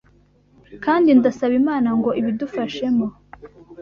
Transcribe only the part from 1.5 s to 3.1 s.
Imana ngo ibidufashemo.